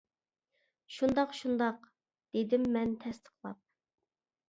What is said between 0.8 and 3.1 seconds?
—شۇنداق، شۇنداق،— دېدىممەن